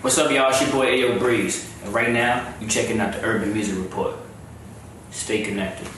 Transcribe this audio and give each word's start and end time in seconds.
What's 0.00 0.16
up, 0.16 0.30
y'all? 0.30 0.50
It's 0.50 0.60
your 0.60 0.70
boy 0.70 0.86
Ayo 0.86 1.18
Breeze, 1.18 1.68
and 1.82 1.92
right 1.92 2.10
now 2.10 2.54
you're 2.60 2.70
checking 2.70 3.00
out 3.00 3.12
the 3.12 3.20
Urban 3.24 3.52
Music 3.52 3.76
Report. 3.76 4.14
Stay 5.10 5.42
connected. 5.42 5.88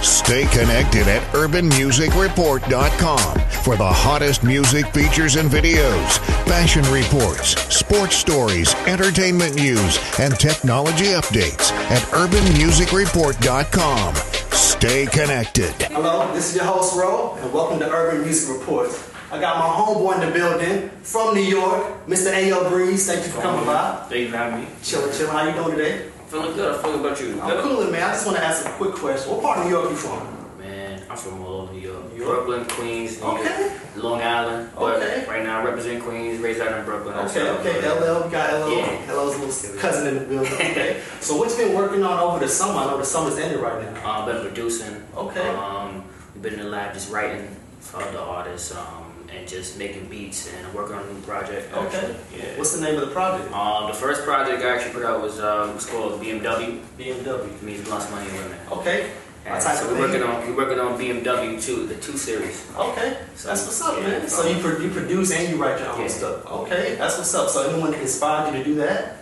Stay 0.00 0.46
connected 0.46 1.06
at 1.08 1.20
urbanmusicreport.com 1.34 3.38
for 3.62 3.76
the 3.76 3.86
hottest 3.86 4.42
music 4.44 4.86
features 4.94 5.36
and 5.36 5.50
videos, 5.50 6.16
fashion 6.46 6.82
reports, 6.90 7.48
sports 7.70 8.16
stories, 8.16 8.74
entertainment 8.86 9.56
news, 9.56 9.98
and 10.18 10.40
technology 10.40 11.08
updates 11.08 11.70
at 11.90 12.00
urbanmusicreport.com. 12.12 14.14
Stay 14.52 15.04
connected. 15.04 15.74
Hello, 15.92 16.32
this 16.32 16.48
is 16.48 16.56
your 16.56 16.64
host 16.64 16.96
Ro, 16.96 17.36
and 17.42 17.52
welcome 17.52 17.78
to 17.80 17.90
Urban 17.90 18.22
Music 18.22 18.48
Report. 18.58 18.88
I 19.30 19.38
got 19.40 19.58
my 19.58 19.66
homeboy 19.66 20.14
in 20.22 20.26
the 20.28 20.32
building 20.32 20.88
from 21.02 21.34
New 21.34 21.42
York, 21.42 22.06
Mr. 22.06 22.32
Ayo 22.32 22.68
Breeze. 22.70 23.06
Thank 23.06 23.26
you 23.26 23.32
for 23.32 23.42
coming 23.42 23.66
by. 23.66 24.06
Thank 24.08 24.20
you 24.22 24.30
for 24.30 24.36
having 24.38 24.60
me. 24.62 24.66
Chillin', 24.82 25.10
chillin'. 25.10 25.28
How 25.30 25.46
you 25.46 25.52
doing 25.54 25.76
today? 25.76 26.08
Feeling 26.28 26.54
good. 26.54 26.74
I'm 26.76 26.82
feeling 26.82 27.00
about 27.00 27.20
you. 27.20 27.40
I'm 27.42 27.60
coolin', 27.62 27.92
man. 27.92 28.02
I 28.04 28.12
just 28.12 28.24
want 28.24 28.38
to 28.38 28.44
ask 28.44 28.64
a 28.66 28.70
quick 28.72 28.94
question. 28.94 29.30
What 29.32 29.42
part 29.42 29.58
of 29.58 29.64
New 29.66 29.70
York 29.70 29.90
you 29.90 29.96
from? 29.96 30.58
Man, 30.58 31.02
I'm 31.10 31.16
from 31.18 31.42
all 31.44 31.60
over 31.62 31.72
New 31.74 31.80
York. 31.80 32.10
New 32.12 32.24
York? 32.24 32.46
Brooklyn, 32.46 32.64
Queens, 32.68 33.20
New 33.20 33.26
Okay. 33.26 33.60
York, 33.68 33.72
Long 33.96 34.22
Island. 34.22 34.70
But 34.74 34.96
Okay. 34.96 35.24
right 35.28 35.42
now 35.44 35.60
I 35.60 35.64
represent 35.64 36.02
Queens, 36.04 36.40
raised 36.40 36.60
out 36.62 36.78
in 36.78 36.84
Brooklyn. 36.86 37.14
Okay, 37.26 37.48
okay. 37.50 37.86
LL, 37.86 38.24
we 38.24 38.30
got 38.30 38.54
LL. 38.54 38.78
Yeah. 38.78 39.12
LL's 39.12 39.38
little 39.38 39.78
cousin 39.78 40.06
in 40.08 40.14
the 40.14 40.20
building. 40.24 40.52
Okay. 40.54 41.02
so 41.20 41.36
what 41.36 41.50
you 41.50 41.56
been 41.56 41.74
working 41.74 42.02
on 42.02 42.18
over 42.18 42.38
the 42.38 42.48
summer? 42.48 42.78
I 42.80 42.86
know 42.86 42.96
the 42.98 43.04
summer's 43.04 43.36
ended 43.38 43.60
right 43.60 43.82
now. 43.92 44.10
Uh, 44.10 44.24
been 44.26 44.40
producing. 44.40 45.02
Okay. 45.14 45.48
Um, 45.50 46.04
we've 46.34 46.42
been 46.42 46.54
in 46.54 46.60
the 46.60 46.68
lab 46.70 46.94
just 46.94 47.10
writing 47.12 47.46
for 47.80 48.02
other 48.02 48.18
artists 48.18 48.74
um, 48.74 49.07
and 49.34 49.46
just 49.46 49.78
making 49.78 50.06
beats 50.06 50.52
and 50.52 50.66
I'm 50.66 50.74
working 50.74 50.96
on 50.96 51.04
a 51.06 51.12
new 51.12 51.20
project. 51.22 51.72
Okay. 51.74 52.16
Yeah. 52.36 52.56
What's 52.56 52.74
the 52.76 52.82
name 52.84 52.94
of 53.00 53.08
the 53.08 53.14
project? 53.14 53.52
Um, 53.52 53.88
the 53.88 53.94
first 53.94 54.24
project 54.24 54.62
I 54.62 54.74
actually 54.74 54.92
put 54.94 55.04
out 55.04 55.20
was 55.22 55.38
um, 55.40 55.74
was 55.74 55.86
called 55.86 56.20
BMW. 56.22 56.80
BMW. 56.98 57.46
It 57.54 57.62
means 57.62 57.84
Blunts 57.86 58.10
Money 58.10 58.28
and 58.30 58.38
Women. 58.38 58.58
Okay. 58.72 59.10
My 59.46 59.54
And 59.54 59.64
type 59.64 59.76
so 59.78 59.92
we're 59.92 60.00
working 60.00 60.22
on 60.22 60.46
we're 60.46 60.56
working 60.56 60.78
on 60.80 60.98
BMW 60.98 61.62
two, 61.62 61.86
the 61.86 61.94
two 61.96 62.16
series. 62.18 62.66
Okay, 62.76 63.18
So, 63.34 63.48
that's 63.48 63.64
what's 63.64 63.80
up, 63.80 63.96
yeah, 63.98 64.08
man. 64.08 64.28
So 64.28 64.46
you, 64.46 64.60
pro- 64.60 64.78
you 64.78 64.90
produce 64.90 65.30
and 65.32 65.48
you 65.48 65.56
write 65.62 65.78
your 65.80 65.88
own 65.90 66.00
Yeah. 66.02 66.08
stuff. 66.08 66.46
Okay, 66.46 66.96
that's 66.96 67.16
what's 67.16 67.34
up. 67.34 67.48
So 67.48 67.68
anyone 67.70 67.92
that 67.92 68.00
inspired 68.02 68.52
you 68.52 68.58
to 68.58 68.64
do 68.64 68.74
that? 68.76 69.18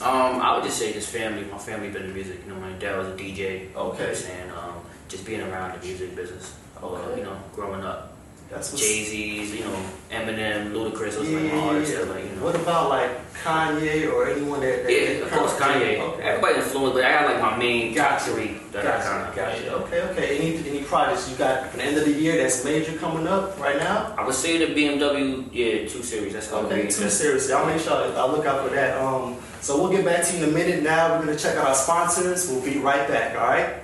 Um, 0.00 0.40
I 0.40 0.54
would 0.54 0.64
just 0.64 0.78
say 0.78 0.92
just 0.94 1.10
family. 1.10 1.44
My 1.50 1.58
family 1.58 1.90
been 1.90 2.04
in 2.04 2.14
music. 2.14 2.38
You 2.46 2.54
know, 2.54 2.60
my 2.60 2.72
dad 2.72 2.96
was 2.96 3.08
a 3.08 3.12
DJ. 3.16 3.74
Okay. 3.74 4.14
And 4.40 4.50
um, 4.52 4.76
just 5.08 5.26
being 5.26 5.42
around 5.42 5.78
the 5.78 5.86
music 5.86 6.16
business. 6.16 6.54
Uh, 6.80 6.86
Okay. 6.86 7.18
you 7.20 7.24
know, 7.26 7.36
growing 7.54 7.82
up. 7.84 8.16
That's 8.50 8.72
Jay 8.72 9.04
Z's, 9.04 9.54
you 9.54 9.60
know, 9.64 9.76
Eminem, 10.10 10.72
Ludacris, 10.72 11.12
those 11.14 11.28
Yeah, 11.30 11.38
like 11.38 11.52
yeah, 11.52 11.60
artists 11.60 12.08
like 12.08 12.24
you 12.24 12.30
know. 12.34 12.44
What 12.44 12.56
about 12.56 12.88
like 12.88 13.32
Kanye 13.44 14.12
or 14.12 14.28
anyone 14.28 14.58
that? 14.60 14.82
that 14.84 14.92
Yeah, 14.92 15.24
of 15.24 15.30
course, 15.30 15.52
Kanye. 15.54 16.00
Okay. 16.00 16.22
Everybody 16.24 16.54
influenced, 16.56 16.94
but 16.94 17.04
I 17.04 17.12
got 17.12 17.26
like 17.26 17.40
my 17.40 17.56
main 17.56 17.94
Gotcha. 17.94 18.24
three 18.32 18.56
that 18.72 18.84
I 18.84 18.90
Gotcha, 18.90 19.08
kind 19.08 19.28
of. 19.28 19.36
gotcha. 19.36 19.74
Okay, 19.84 20.00
okay. 20.10 20.36
Any 20.38 20.68
any 20.68 20.82
projects 20.82 21.30
you 21.30 21.36
got 21.36 21.70
for 21.70 21.76
the 21.76 21.84
end 21.84 21.96
of 21.96 22.04
the 22.06 22.12
year 22.12 22.36
that's 22.38 22.64
major 22.64 22.92
coming 22.98 23.28
up 23.28 23.56
right 23.60 23.76
now? 23.78 24.12
I 24.18 24.26
would 24.26 24.34
say 24.34 24.58
the 24.58 24.74
BMW, 24.74 25.46
yeah, 25.52 25.88
two 25.88 26.02
series. 26.02 26.32
That's 26.32 26.48
gonna 26.50 26.66
Okay, 26.66 26.82
be 26.82 26.88
too 26.88 27.08
serious. 27.08 27.48
Y'all 27.48 27.64
make 27.66 27.80
sure 27.80 27.92
I'll 28.18 28.30
look 28.32 28.46
out 28.46 28.68
for 28.68 28.74
that. 28.74 29.00
Um, 29.00 29.36
so 29.60 29.80
we'll 29.80 29.92
get 29.92 30.04
back 30.04 30.24
to 30.26 30.36
you 30.36 30.42
in 30.42 30.50
a 30.50 30.52
minute. 30.52 30.82
Now 30.82 31.12
we're 31.20 31.24
gonna 31.24 31.38
check 31.38 31.56
out 31.56 31.68
our 31.68 31.74
sponsors. 31.74 32.50
We'll 32.50 32.62
be 32.64 32.78
right 32.78 33.06
back. 33.06 33.36
All 33.38 33.46
right. 33.46 33.74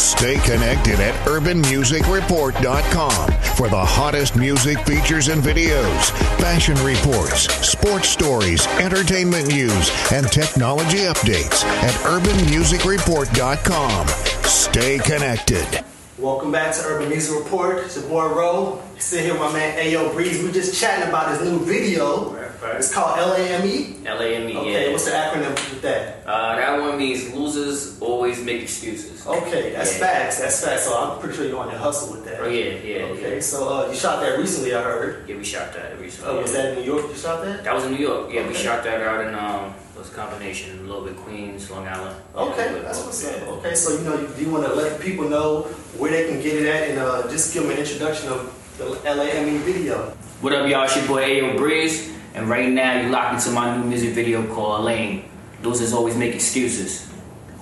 Stay 0.00 0.38
connected 0.38 0.98
at 0.98 1.14
urbanmusicreport.com 1.26 3.32
for 3.54 3.68
the 3.68 3.84
hottest 3.84 4.34
music 4.34 4.78
features 4.86 5.28
and 5.28 5.42
videos, 5.42 6.10
fashion 6.40 6.74
reports, 6.76 7.52
sports 7.66 8.08
stories, 8.08 8.66
entertainment 8.78 9.48
news, 9.48 9.90
and 10.10 10.26
technology 10.32 11.00
updates 11.00 11.64
at 11.64 11.92
urbanmusicreport.com. 12.06 14.08
Stay 14.48 14.98
connected. 15.00 15.84
Welcome 16.16 16.50
back 16.50 16.74
to 16.76 16.82
Urban 16.86 17.10
Music 17.10 17.38
Report. 17.38 17.84
It's 17.84 17.96
your 17.96 18.08
boy 18.08 18.28
Ro. 18.28 18.80
Sit 18.98 19.24
here 19.24 19.34
with 19.34 19.42
my 19.42 19.52
man 19.52 19.76
Ayo 19.78 20.14
Breeze. 20.14 20.42
We 20.42 20.50
just 20.50 20.80
chatting 20.80 21.10
about 21.10 21.30
his 21.30 21.42
new 21.46 21.62
video. 21.62 22.49
Right. 22.62 22.76
It's 22.76 22.92
called 22.92 23.18
LAME. 23.18 24.04
LAME, 24.04 24.56
Okay, 24.58 24.86
yeah. 24.86 24.92
what's 24.92 25.06
the 25.06 25.12
acronym 25.12 25.58
for 25.58 25.76
that? 25.76 26.22
Uh, 26.26 26.56
that 26.56 26.78
one 26.80 26.98
means 26.98 27.32
losers 27.32 27.98
always 28.02 28.42
make 28.44 28.60
excuses. 28.62 29.26
Okay, 29.26 29.72
that's 29.72 29.92
Yeah. 29.98 30.06
facts. 30.06 30.40
That's 30.40 30.62
facts. 30.62 30.84
So 30.84 30.92
I'm 30.98 31.18
pretty 31.20 31.36
sure 31.36 31.46
you're 31.46 31.58
on 31.58 31.70
your 31.70 31.78
hustle 31.78 32.12
with 32.12 32.24
that. 32.26 32.40
Oh 32.42 32.48
yeah, 32.48 32.74
yeah, 32.84 33.04
Okay, 33.16 33.34
yeah. 33.36 33.40
so 33.40 33.66
uh, 33.68 33.88
you 33.88 33.94
shot 33.96 34.20
that 34.20 34.36
recently, 34.38 34.74
I 34.74 34.82
heard. 34.82 35.24
Yeah, 35.26 35.36
we 35.36 35.44
shot 35.44 35.72
that 35.72 35.98
recently. 35.98 36.38
Uh, 36.38 36.42
was 36.42 36.52
that 36.52 36.66
in 36.72 36.74
New 36.80 36.84
York 36.92 37.06
you 37.08 37.16
shot 37.16 37.42
that? 37.44 37.64
That 37.64 37.74
was 37.74 37.84
in 37.84 37.92
New 37.92 37.98
York. 38.06 38.28
Yeah, 38.30 38.46
we 38.46 38.52
shot 38.54 38.84
that 38.84 39.00
out 39.00 39.26
in 39.26 39.34
um, 39.34 39.72
it 39.96 39.98
was 39.98 40.10
a 40.12 40.14
combination, 40.14 40.80
a 40.80 40.82
little 40.82 41.04
bit 41.04 41.16
Queens, 41.16 41.70
Long 41.70 41.86
Island. 41.88 42.16
Okay, 42.36 42.78
that's 42.82 43.00
what's 43.04 43.24
up. 43.26 43.48
Okay, 43.56 43.74
so 43.74 43.92
you 43.96 44.04
know, 44.04 44.16
do 44.18 44.44
you 44.44 44.50
want 44.50 44.66
to 44.66 44.74
let 44.74 45.00
people 45.00 45.26
know 45.30 45.62
where 45.96 46.10
they 46.10 46.28
can 46.28 46.42
get 46.42 46.54
it 46.60 46.66
at 46.68 46.90
and 46.90 46.98
uh, 46.98 47.26
just 47.30 47.54
give 47.54 47.62
them 47.62 47.72
an 47.72 47.78
introduction 47.78 48.28
of 48.28 48.52
the 48.76 48.84
LAME 49.14 49.58
video? 49.60 50.12
What 50.42 50.52
up, 50.52 50.68
y'all? 50.68 50.84
It's 50.84 50.96
your 50.96 51.06
boy 51.06 51.22
Ayo 51.22 51.56
Breeze, 51.56 52.10
and 52.34 52.48
right 52.48 52.68
now 52.70 53.00
you're 53.00 53.10
locked 53.10 53.34
into 53.34 53.50
my 53.50 53.76
new 53.76 53.84
music 53.84 54.14
video 54.14 54.46
called 54.54 54.84
LAME. 54.84 55.24
Losers 55.62 55.92
always 55.92 56.16
make 56.16 56.34
excuses 56.34 57.10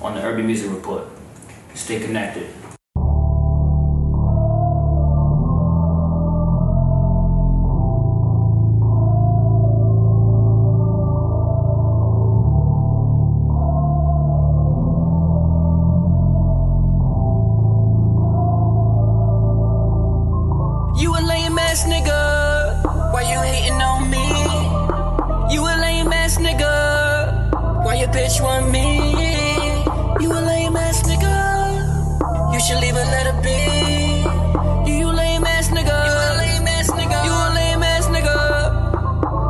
on 0.01 0.15
the 0.15 0.23
Urban 0.23 0.47
Music 0.47 0.71
Report. 0.71 1.05
Stay 1.75 2.01
connected. 2.01 2.49
Bitch 28.19 28.41
want 28.43 28.67
me? 28.75 28.87
You 30.21 30.31
a 30.39 30.41
lame 30.51 30.77
ass 30.77 31.03
nigga. 31.09 31.35
You 32.53 32.61
should 32.65 32.81
leave 32.85 32.99
a 33.05 33.07
letter 33.15 33.37
be. 33.45 33.59
You 34.91 35.07
lame 35.21 35.45
ass 35.55 35.69
nigga. 35.77 35.99
You 36.09 36.15
a 36.27 36.31
lame 36.43 36.69
ass 36.77 36.89
nigga. 36.99 37.19
You 37.27 37.35
a 37.47 37.49
lame 37.59 37.85
ass 37.93 38.07
nigga. 38.15 38.37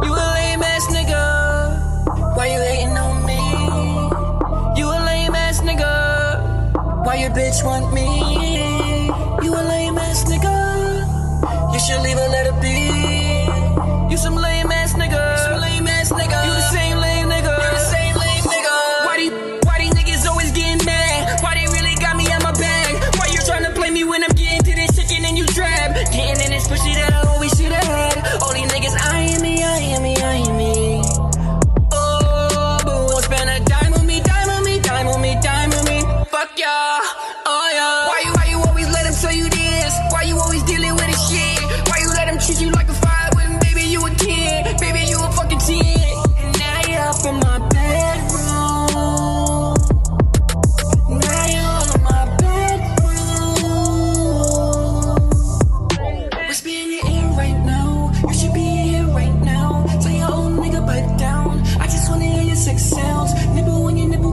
You 0.05 0.12
a 0.25 0.27
lame 0.37 0.62
ass 0.73 0.87
nigga. 0.95 1.25
Why 2.37 2.47
you 2.53 2.61
hating 2.69 2.97
on 3.05 3.17
me? 3.29 3.41
You 4.79 4.87
a 4.97 4.99
lame 5.09 5.35
ass 5.45 5.61
nigga. 5.69 5.93
Why 7.06 7.15
your 7.23 7.31
bitch 7.31 7.65
want 7.65 7.87
me? 7.95 8.47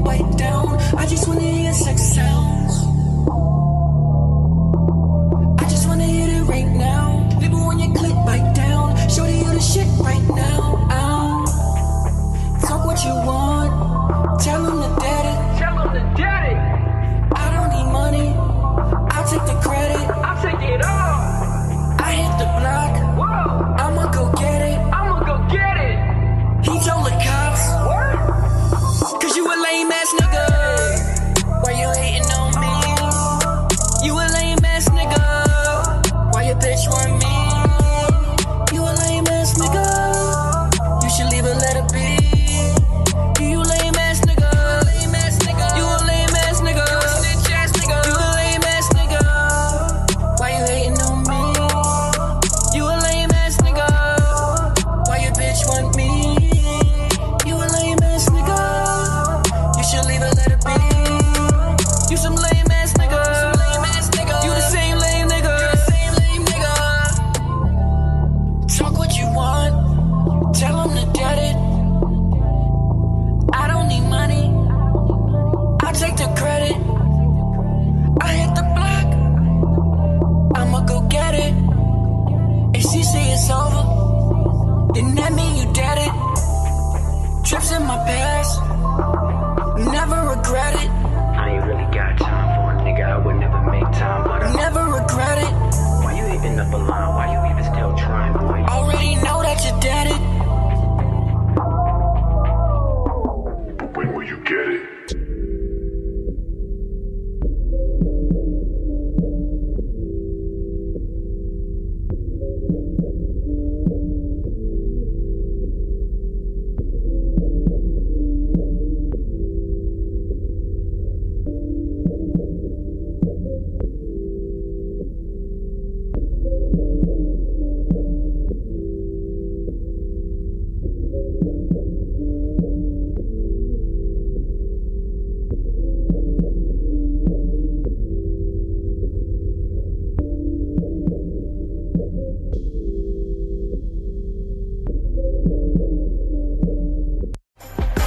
way 0.05 0.23
down. 0.37 0.77
I 0.97 1.05
just 1.07 1.27
wanna 1.27 1.64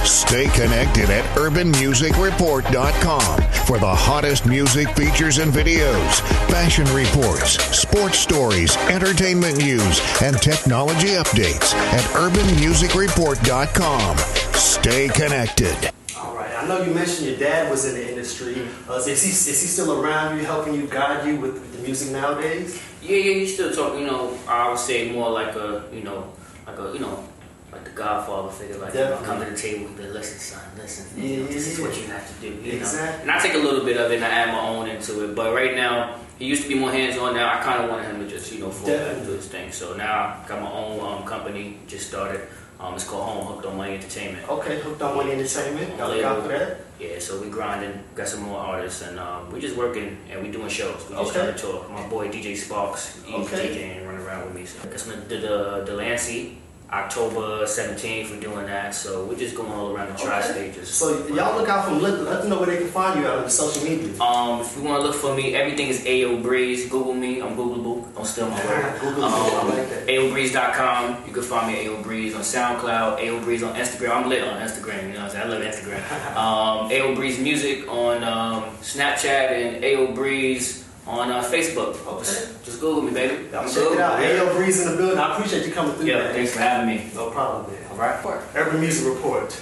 Stay 0.09 0.49
connected 0.49 1.09
at 1.11 1.23
urbanmusicreport.com 1.37 3.41
for 3.67 3.77
the 3.77 3.93
hottest 3.93 4.47
music 4.47 4.89
features 4.95 5.37
and 5.37 5.53
videos, 5.53 6.21
fashion 6.49 6.85
reports, 6.85 7.61
sports 7.77 8.17
stories, 8.17 8.75
entertainment 8.89 9.59
news, 9.59 10.01
and 10.23 10.41
technology 10.41 11.09
updates 11.09 11.75
at 11.75 12.01
urbanmusicreport.com. 12.15 14.17
Stay 14.57 15.09
connected. 15.09 15.91
All 16.17 16.35
right. 16.35 16.55
I 16.55 16.67
know 16.67 16.81
you 16.81 16.91
mentioned 16.91 17.27
your 17.27 17.37
dad 17.37 17.69
was 17.69 17.85
in 17.85 17.93
the 17.93 18.09
industry. 18.09 18.67
Uh, 18.89 18.95
is 18.95 19.05
he 19.05 19.13
is 19.29 19.45
he 19.45 19.67
still 19.67 20.03
around 20.03 20.39
you, 20.39 20.43
helping 20.43 20.73
you, 20.73 20.87
guide 20.87 21.27
you 21.27 21.35
with, 21.35 21.53
with 21.53 21.71
the 21.77 21.83
music 21.83 22.11
nowadays? 22.11 22.81
Yeah, 23.03 23.17
yeah, 23.17 23.35
you 23.35 23.45
still 23.45 23.71
talking, 23.71 23.99
You 24.01 24.07
know, 24.07 24.35
I 24.47 24.69
would 24.69 24.79
say 24.79 25.11
more 25.11 25.29
like 25.29 25.55
a, 25.55 25.83
you 25.93 26.01
know, 26.01 26.33
like 26.65 26.79
a, 26.79 26.93
you 26.93 26.99
know, 26.99 27.23
like 27.71 27.83
the 27.83 27.91
Godfather 27.91 28.49
figure. 28.49 28.77
Like 28.77 28.93
you 28.93 28.99
know, 29.01 29.17
come 29.23 29.39
to 29.43 29.49
the 29.49 29.55
table, 29.57 29.87
and 29.87 29.97
say, 29.97 30.09
listen, 30.09 30.39
son, 30.39 30.63
listen. 30.77 31.05
Yeah, 31.21 31.29
you 31.29 31.37
know, 31.43 31.47
this 31.47 31.67
is 31.67 31.79
what 31.79 31.95
you 31.99 32.07
have 32.07 32.25
to 32.35 32.41
do. 32.41 32.53
You 32.61 32.73
Exactly. 32.77 33.25
know, 33.27 33.31
and 33.31 33.31
I 33.31 33.39
take 33.39 33.53
a 33.53 33.57
little 33.57 33.85
bit 33.85 33.97
of 33.97 34.11
it 34.11 34.15
and 34.15 34.25
I 34.25 34.29
add 34.29 34.53
my 34.53 34.67
own 34.69 34.87
into 34.89 35.23
it. 35.25 35.35
But 35.35 35.53
right 35.53 35.75
now, 35.75 36.15
he 36.39 36.45
used 36.45 36.63
to 36.63 36.69
be 36.69 36.75
more 36.75 36.91
hands 36.91 37.17
on. 37.17 37.35
Now 37.35 37.53
I 37.59 37.61
kind 37.63 37.83
of 37.83 37.89
wanted 37.89 38.05
him 38.05 38.19
to 38.21 38.27
just, 38.27 38.51
you 38.51 38.59
know, 38.59 38.69
fall 38.71 38.87
back 38.89 39.23
do 39.25 39.31
his 39.31 39.47
thing. 39.47 39.71
So 39.71 39.93
now 39.95 40.41
I 40.43 40.47
got 40.47 40.61
my 40.61 40.71
own 40.71 40.99
um, 40.99 41.23
company. 41.27 41.77
Just 41.87 42.07
started. 42.09 42.41
Um, 42.79 42.95
it's 42.95 43.03
called 43.03 43.23
Home 43.27 43.45
Hooked 43.45 43.65
on 43.65 43.75
Money 43.75 43.95
Entertainment. 43.95 44.47
Okay, 44.47 44.79
hooked 44.79 45.01
on 45.01 45.17
Money 45.17 45.33
Entertainment. 45.33 45.97
Look 45.97 46.23
out 46.23 46.41
for 46.43 46.47
that. 46.47 46.77
Yeah, 46.97 47.19
so 47.19 47.41
we 47.41 47.49
grinding, 47.49 48.01
got 48.15 48.27
some 48.29 48.43
more 48.43 48.57
artists, 48.59 49.01
and 49.01 49.19
um, 49.19 49.51
we 49.51 49.59
just 49.59 49.75
working 49.75 50.17
and 50.31 50.41
we 50.41 50.49
doing 50.49 50.69
shows. 50.69 50.95
We 51.09 51.15
just 51.15 51.31
Okay. 51.31 51.39
trying 51.39 51.53
to 51.55 51.59
tour. 51.59 51.85
My 51.89 52.07
boy 52.07 52.29
DJ 52.29 52.55
Sparks, 52.55 53.21
he's 53.25 53.35
Okay. 53.35 53.67
DJing 53.67 53.97
and 53.97 54.07
running 54.07 54.25
around 54.25 54.45
with 54.45 54.55
me. 54.55 54.65
So 54.65 54.79
got 54.79 54.91
that's 54.91 55.03
the 55.03 55.15
the 55.27 55.83
Delancey, 55.85 56.57
October 56.91 57.65
17th. 57.65 58.31
We're 58.31 58.39
doing 58.39 58.65
that. 58.65 58.95
So 58.95 59.25
we're 59.25 59.37
just 59.37 59.55
going 59.55 59.71
all 59.71 59.95
around 59.95 60.09
the 60.11 60.17
tri 60.17 60.41
stages. 60.41 60.89
So 60.89 61.27
y'all 61.27 61.55
look 61.55 61.69
out 61.69 61.85
for. 61.85 61.91
Let, 61.91 62.21
let 62.21 62.41
them 62.41 62.49
know 62.49 62.57
where 62.57 62.67
they 62.67 62.77
can 62.77 62.87
find 62.87 63.19
you 63.19 63.27
out 63.27 63.37
on 63.37 63.43
the 63.43 63.49
social 63.49 63.83
media. 63.83 64.19
Um, 64.19 64.61
if 64.61 64.75
you 64.75 64.83
want 64.83 65.01
to 65.01 65.07
look 65.07 65.15
for 65.15 65.35
me, 65.35 65.53
everything 65.55 65.87
is 65.87 66.03
Ayo 66.05 66.41
Breeze. 66.41 66.89
Google 66.89 67.13
me. 67.13 67.41
I'm 67.41 67.55
Googleable. 67.55 68.13
Don't 68.15 68.25
steal 68.25 68.49
my 68.49 68.65
word. 68.65 68.99
Google 69.01 69.23
um, 69.25 69.69
like. 69.69 69.87
AyoBreeze.com. 70.07 71.27
You 71.27 71.33
can 71.33 71.43
find 71.43 71.67
me 71.71 71.79
at 71.79 71.85
Ayo 71.85 72.01
Breeze 72.01 72.33
on 72.33 72.41
SoundCloud. 72.41 73.19
Ayo 73.19 73.43
Breeze 73.43 73.61
on 73.63 73.75
Instagram. 73.75 74.11
I'm 74.11 74.29
lit 74.29 74.43
on 74.43 74.59
Instagram. 74.59 75.07
You 75.07 75.13
know 75.13 75.25
what 75.25 75.25
I'm 75.25 75.29
saying? 75.31 75.45
I 75.45 75.49
love 75.49 75.61
Instagram. 75.61 75.99
Um, 76.39 76.89
Ayo 76.89 77.15
Breeze 77.15 77.39
Music 77.39 77.87
on 77.89 78.23
um, 78.23 78.63
Snapchat 78.81 79.51
and 79.51 79.83
Ayo 79.83 80.13
Breeze 80.15 80.88
on 81.09 81.31
uh, 81.31 81.41
Facebook. 81.43 81.97
Okay. 82.05 82.53
Just, 82.63 82.79
Google 82.79 83.01
me, 83.01 83.11
baby. 83.11 83.47
I'm 83.55 83.65
Check 83.65 83.73
good. 83.73 83.93
it 83.93 83.99
out. 83.99 84.19
Ayo 84.19 84.55
Breeze 84.55 84.85
in 84.85 84.91
the 84.91 84.97
building. 84.97 85.17
I 85.17 85.35
appreciate 85.35 85.65
you 85.65 85.73
coming 85.73 85.93
through, 85.95 86.05
Yeah, 86.05 86.19
man. 86.19 86.33
thanks 86.33 86.53
for 86.53 86.59
having 86.59 86.87
me. 86.87 87.11
No 87.15 87.31
problem, 87.31 87.73
man. 87.73 87.91
All 87.91 87.97
right. 87.97 88.41
Urban 88.55 88.79
Music 88.79 89.05
Report. 89.07 89.59